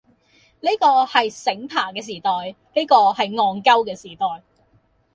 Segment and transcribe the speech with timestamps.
[0.61, 4.43] 呢個係醒爬嘅時代，呢個係戇鳩嘅時代，